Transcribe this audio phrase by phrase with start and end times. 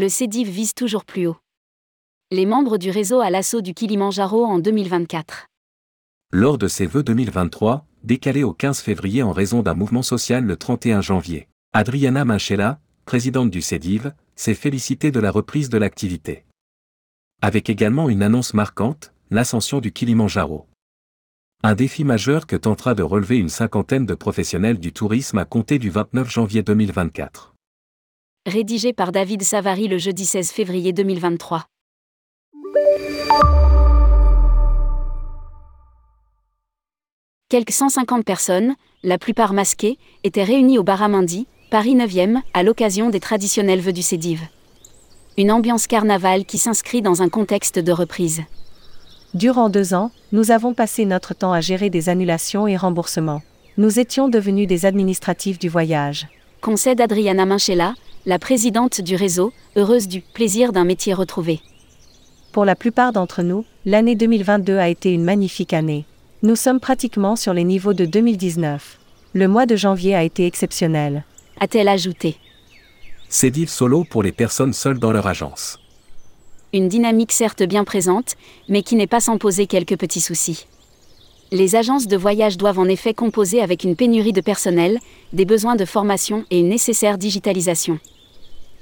[0.00, 1.38] Le CEDIV vise toujours plus haut.
[2.30, 5.48] Les membres du réseau à l'assaut du Kilimandjaro en 2024.
[6.30, 10.56] Lors de ses vœux 2023, décalés au 15 février en raison d'un mouvement social le
[10.56, 16.44] 31 janvier, Adriana Manchela, présidente du CEDIV, s'est félicitée de la reprise de l'activité.
[17.42, 20.68] Avec également une annonce marquante, l'ascension du Kilimandjaro.
[21.64, 25.80] Un défi majeur que tentera de relever une cinquantaine de professionnels du tourisme à compter
[25.80, 27.56] du 29 janvier 2024.
[28.48, 31.66] Rédigé par David Savary le jeudi 16 février 2023.
[37.50, 43.20] Quelques 150 personnes, la plupart masquées, étaient réunies au Baramundi, Paris 9e, à l'occasion des
[43.20, 44.46] traditionnels vœux du Cédive.
[45.36, 48.40] Une ambiance carnaval qui s'inscrit dans un contexte de reprise.
[49.34, 53.42] Durant deux ans, nous avons passé notre temps à gérer des annulations et remboursements.
[53.76, 56.28] Nous étions devenus des administratifs du voyage.
[56.62, 57.94] Concède Adriana Manchela,
[58.26, 61.60] la présidente du réseau, heureuse du plaisir d'un métier retrouvé.
[62.52, 66.04] Pour la plupart d'entre nous, l'année 2022 a été une magnifique année.
[66.42, 68.98] Nous sommes pratiquement sur les niveaux de 2019.
[69.34, 71.24] Le mois de janvier a été exceptionnel.
[71.60, 72.36] A-t-elle ajouté
[73.28, 75.78] Cédive solo pour les personnes seules dans leur agence
[76.74, 78.34] une dynamique certes bien présente,
[78.68, 80.66] mais qui n'est pas sans poser quelques petits soucis.
[81.50, 84.98] Les agences de voyage doivent en effet composer avec une pénurie de personnel,
[85.32, 87.98] des besoins de formation et une nécessaire digitalisation.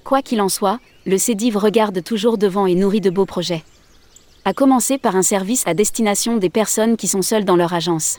[0.03, 3.63] Quoi qu'il en soit, le CEDIV regarde toujours devant et nourrit de beaux projets.
[4.45, 8.19] À commencer par un service à destination des personnes qui sont seules dans leur agence.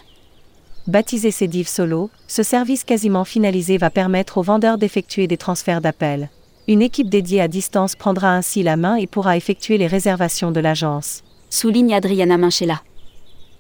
[0.87, 6.29] Baptisé CEDIV Solo, ce service quasiment finalisé va permettre aux vendeurs d'effectuer des transferts d'appels.
[6.69, 10.61] Une équipe dédiée à distance prendra ainsi la main et pourra effectuer les réservations de
[10.61, 11.23] l'agence.
[11.49, 12.81] Souligne Adriana Manchela.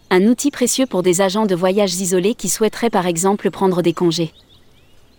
[0.09, 3.91] Un outil précieux pour des agents de voyage isolés qui souhaiteraient par exemple prendre des
[3.91, 4.31] congés.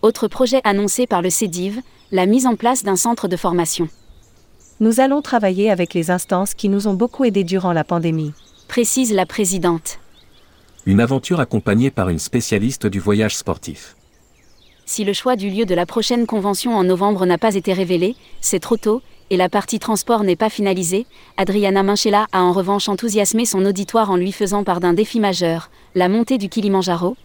[0.01, 1.81] Autre projet annoncé par le CEDIV,
[2.11, 3.87] la mise en place d'un centre de formation.
[4.79, 8.33] Nous allons travailler avec les instances qui nous ont beaucoup aidés durant la pandémie.
[8.67, 9.99] Précise la présidente.
[10.87, 13.95] Une aventure accompagnée par une spécialiste du voyage sportif.
[14.87, 18.15] Si le choix du lieu de la prochaine convention en novembre n'a pas été révélé,
[18.41, 21.05] c'est trop tôt, et la partie transport n'est pas finalisée,
[21.37, 25.69] Adriana Manchela a en revanche enthousiasmé son auditoire en lui faisant part d'un défi majeur,
[25.95, 27.15] la montée du Kilimandjaro.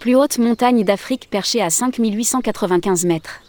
[0.00, 3.40] Plus haute montagne d'Afrique perchée à 5895 mètres.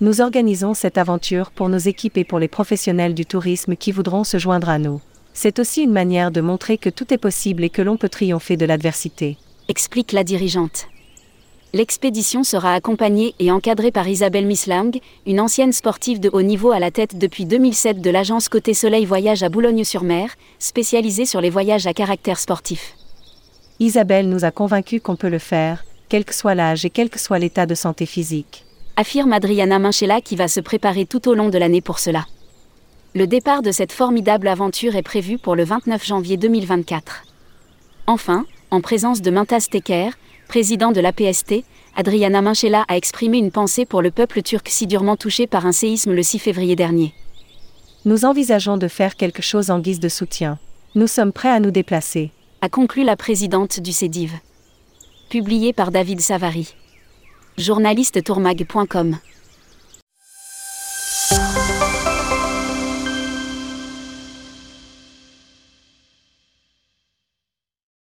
[0.00, 4.24] Nous organisons cette aventure pour nos équipes et pour les professionnels du tourisme qui voudront
[4.24, 5.00] se joindre à nous.
[5.32, 8.56] C'est aussi une manière de montrer que tout est possible et que l'on peut triompher
[8.56, 9.36] de l'adversité.
[9.68, 10.86] Explique la dirigeante.
[11.74, 14.96] L'expédition sera accompagnée et encadrée par Isabelle Mislang,
[15.26, 19.04] une ancienne sportive de haut niveau à la tête depuis 2007 de l'agence Côté Soleil
[19.04, 22.94] Voyage à Boulogne-sur-Mer, spécialisée sur les voyages à caractère sportif.
[23.80, 27.18] Isabelle nous a convaincus qu'on peut le faire, quel que soit l'âge et quel que
[27.18, 28.64] soit l'état de santé physique.
[28.94, 32.24] Affirme Adriana Manchela qui va se préparer tout au long de l'année pour cela.
[33.16, 37.24] Le départ de cette formidable aventure est prévu pour le 29 janvier 2024.
[38.06, 40.12] Enfin, en présence de Mintas Teker,
[40.48, 41.64] président de l'APST,
[41.96, 45.72] Adriana Manchela a exprimé une pensée pour le peuple turc si durement touché par un
[45.72, 47.14] séisme le 6 février dernier.
[48.04, 50.58] Nous envisageons de faire quelque chose en guise de soutien.
[50.94, 52.30] Nous sommes prêts à nous déplacer.
[52.60, 54.32] A conclu la présidente du CEDIV.
[55.30, 56.74] Publié par David Savary.
[57.58, 59.18] Journaliste tourmag.com.